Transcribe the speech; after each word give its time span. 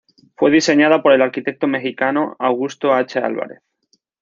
Fue 0.35 0.49
diseñada 0.49 1.03
por 1.03 1.11
el 1.13 1.21
arquitecto 1.21 1.67
mexicano 1.67 2.35
Augusto 2.39 2.91
H. 2.91 3.19
Álvarez. 3.19 3.61